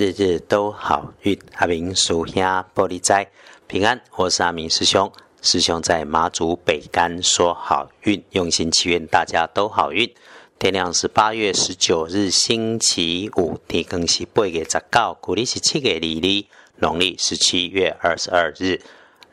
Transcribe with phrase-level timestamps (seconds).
[0.00, 1.38] 日日都好运。
[1.56, 2.42] 阿明属兄
[2.74, 3.28] 玻璃斋
[3.66, 5.12] 平安，我是阿明师兄。
[5.42, 10.10] 师兄在马祖北干说好运，用心祈愿大家都好运。
[10.58, 16.46] 天亮是八月十九日星期五，天更是八月十九，古历是七月二日，
[16.76, 18.80] 农历是七月二十二日，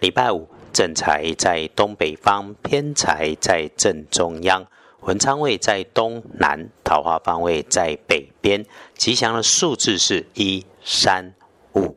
[0.01, 0.49] 礼拜五。
[0.73, 4.67] 正财在东北方，偏财在正中央。
[5.01, 8.65] 文昌位在东南，桃花方位在北边。
[8.95, 11.33] 吉祥的数字是一、三、
[11.73, 11.95] 五。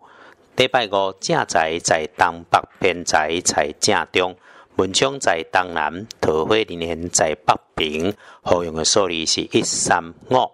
[0.56, 4.36] 礼拜五正财在东北，偏财在正中。
[4.76, 8.14] 文昌在东南，桃花连连在北边。
[8.42, 10.50] 好用的数字是一、三、五。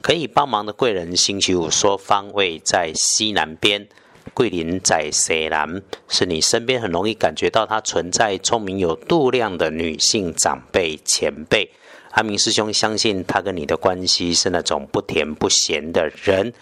[0.00, 3.88] 可以帮忙的贵人星期五说方位在西南边。
[4.34, 11.70] 桂林在西南，是你身边很容易感觉到它存在聪明有度量的女性长辈前辈。
[12.12, 16.52] 阿明师兄相信他跟你的关系是那种不甜不咸的人，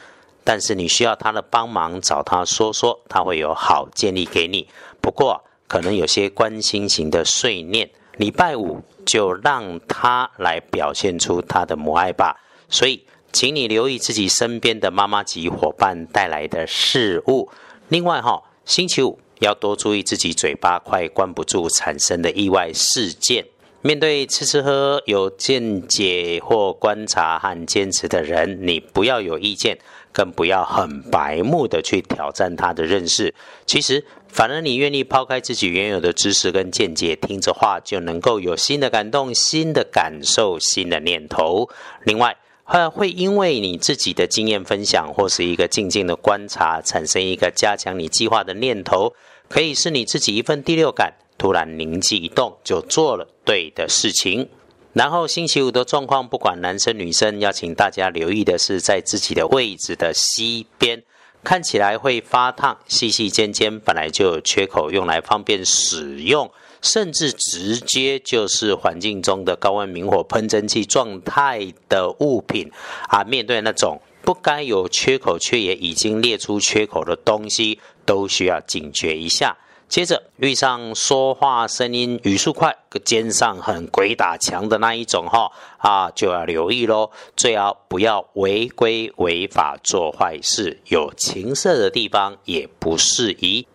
[0.45, 4.69] 但是你需要他的帮忙，找他说说，他会有好建议给你。
[5.01, 12.37] 不过可能有些关心型的碎念，礼拜五就让他来表现出他的母爱吧。
[12.69, 17.49] 所以，请你留意自己身边的妈妈级伙伴带来的事物。
[17.89, 23.45] 另外，哈，星期五要多注意自己嘴巴快关不住产生的意外事件。
[23.81, 29.79] 面对吃吃喝有见解或观察和坚持的人，你不要有意见，
[30.13, 33.33] 更不要很白目的去挑战他的认识。
[33.67, 41.69] 其实，反而你愿意抛开自己原有的知识跟见解，听着话就能够有新的感动、新的感受、新的念头。
[42.03, 42.37] 另外，
[42.69, 49.15] 会会因为你自己的经验分享或是一个静静的观察，产生一个加强你计划的念头，
[49.49, 51.15] 可以是你自己一份第六感。
[51.39, 54.49] 突然灵机一动，就做了对的事情。
[54.93, 61.05] 然后星期五的状况，不管男生女生，要请大家留意的是，在自己的位置的西边，
[61.45, 66.51] 看起来会发烫，细细尖尖，本来就有缺口，用来方便使用，
[66.83, 72.71] 甚至直接就是环境中的高温明火喷蒸汽状态的物品
[73.09, 73.25] 啊。
[73.25, 79.57] 面对那种不该有缺口却也已经列出缺口的东西，都需要警觉一下。
[79.89, 87.11] 接着遇上说话声音语速快、肩上很鬼打墙的那一种哈啊，就要留意喽。
[87.35, 93.67] 最好不要违规违法做坏事，有情色的地方也不适宜。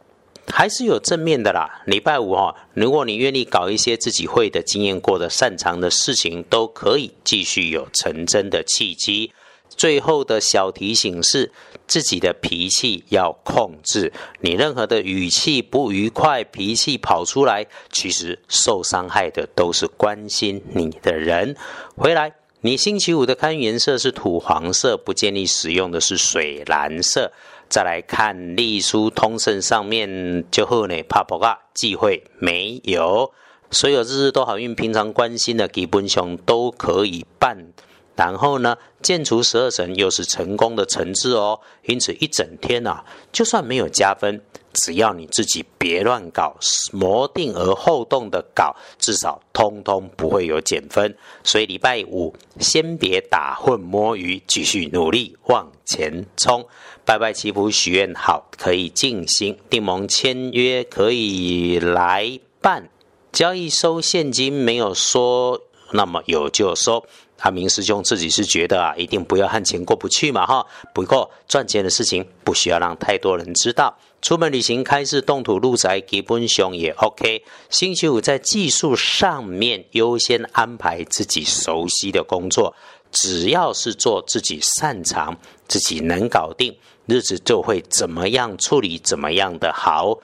[0.47, 1.81] 还是有正面的啦。
[1.85, 9.31] 礼拜五哈，如果你愿意搞一些自己会的、经验过的、擅长的事情，都可以继续有成真的契机。
[9.69, 11.51] 最后的小提醒是，
[11.87, 14.13] 自己的脾气要控制。
[14.41, 21.55] 你任何的语气不愉快，脾气跑出来，其实受伤害的都是关心你的人。
[21.95, 22.33] 回来，
[22.65, 27.33] 你星期五的看颜色是土黄色，不建议使用的是水蓝色。
[27.67, 33.33] 再来看隶书通胜上面，就后呢，怕不怕忌讳没有？
[33.69, 37.73] 所有日日都好运，平常关心的基本上都可以办。
[38.15, 44.39] 然后呢，建除十二神又是成功的成字哦，因此一整天啊，就算没有加分，
[44.73, 46.55] 只要你自己别乱搞，
[46.91, 51.15] 磨定而后动的搞，至少通通不会有减分。
[51.43, 56.63] 所以礼拜五先别打混摸鱼，继续努力往前冲。
[57.05, 62.89] 拜拜祈福许愿好，可以进行订盟签约，可以来办
[63.31, 65.59] 交易收现金，没有说
[65.91, 67.05] 那么有就收。
[67.43, 70.65] 阿明师兄自己是觉得啊，一定不要和钱过不去嘛哈。
[70.93, 73.97] 不过赚钱的事情不需要让太多人知道。
[74.21, 77.43] 出门旅行、开市动土、入宅、基本上也 OK。
[77.69, 82.73] 星期五在技术上面优先安排自己熟悉的工作，
[83.11, 85.37] 只要是做自己擅长、
[85.67, 86.73] 自己能搞定，
[87.07, 90.17] 日子就会怎么样处理怎么样的好。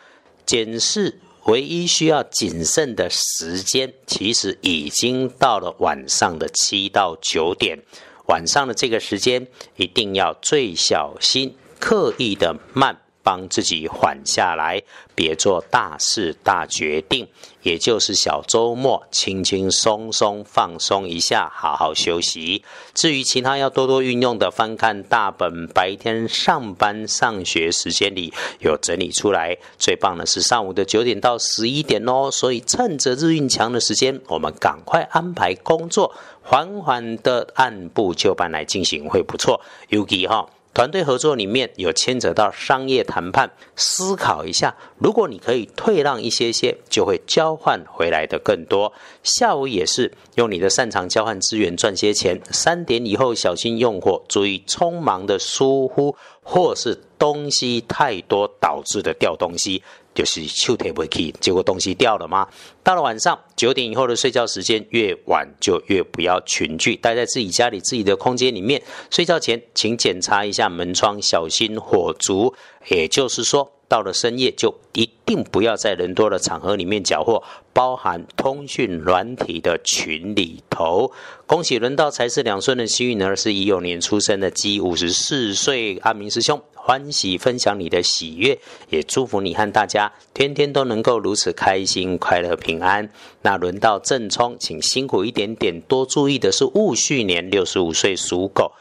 [0.46, 1.19] 检视。
[1.45, 7.79] 唯一需要谨慎的时间，其实已经到了晚上的七到九点。
[8.27, 13.02] 晚上的这个时间，一定要最小心，刻意的慢。
[13.23, 14.81] 帮自己缓下来，
[15.16, 17.27] 别做大事大决定，
[17.61, 22.63] 也就是小周末轻轻松松放松一下，好好休息。
[22.93, 29.57] 至于其他要多多运用的，翻看大本，白天上班上学时间里有整理出来。
[29.77, 39.61] 最棒的是上午的九点到十一点哦，所以趁着日运强的时间，我们赶快安排工作，缓缓的按部就班来进行会不错。
[39.89, 40.47] 尤其哈。
[40.73, 48.93] 团队合作里面有牵扯到商业谈判，思考一下，如果你可以退让一些些，就会交换回来的更多。
[49.23, 52.39] 下午也是用你的擅长交换资源赚些钱。
[52.51, 59.83] 三点以后小心用火，注意匆忙的疏忽或是东西太多导致的掉东西。
[60.19, 62.45] 就是手提不起，结果东西掉了吗？
[62.83, 68.81] 到了晚上九点以后的睡觉时间越晚，就越不要群聚，待在自己家里自己的空间里面。
[69.09, 72.53] 睡觉前请检查一下门窗，小心火烛。
[72.89, 77.44] 也就是说，到了深夜就一定不要在人多的场合里面缴获，
[77.74, 81.12] 包含通讯软体的群里头。
[81.46, 86.62] 恭喜轮到财是两顺的幸运儿，是一六年出生的鸡，五十四岁，阿明师兄。
[86.82, 88.58] 欢喜分享你的喜悦，
[88.90, 93.08] 也祝福你和大家天天都能够如此开心、快乐、平安。
[93.44, 98.72] 那轮到正冲，请辛苦一点点，多注意的是戊戌年六十五岁属狗，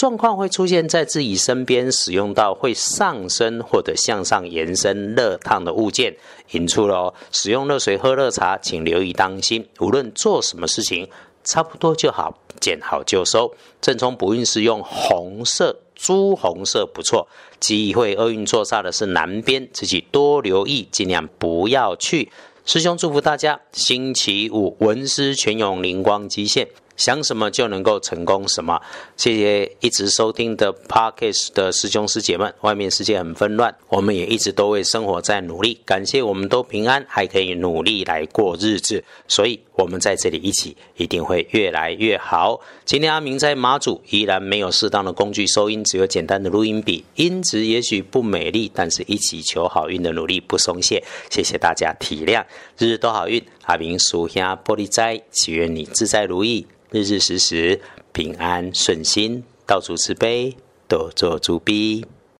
[0.00, 6.16] 状况会出现在自己身边，使用到会上升或者向上延伸热烫的物件，
[6.52, 9.68] 引出了哦使用热水喝热茶，请留意当心。
[9.78, 11.06] 无论做什么事情，
[11.44, 13.52] 差不多就好，见好就收。
[13.82, 15.76] 正冲不运是用红色。
[15.94, 17.28] 朱红色不错，
[17.60, 22.32] 机会厄运坐煞的是南边，自己多留意，尽量不要去。
[22.64, 26.68] 师兄祝福大家，星期五文思泉涌，灵光极现。
[27.00, 28.78] 想什么就能够成功什么。
[29.16, 32.54] 谢谢一直收听的 Parkes 的师兄师姐们。
[32.60, 35.80] 外面世界很纷乱，我们也一直都为生活在努力。
[35.86, 39.02] 感谢我们都平安，还可以努力来过日子。
[39.26, 42.60] 所以，我们在这里一起，一定会越来越好。
[42.84, 51.02] 今天阿明在马祖依然没有适当的工具收音，只有简单的录音笔，音质也许不美丽，但是一起求好运的努力不松懈。
[51.30, 52.44] 谢谢大家体谅，
[52.76, 53.42] 日日都好运。
[53.62, 56.66] 阿明属下玻璃斋，祈愿你自在如意。
[56.90, 57.80] 日日时时
[58.12, 60.56] 平安顺心，到处慈悲，
[60.88, 62.04] 多做诸逼。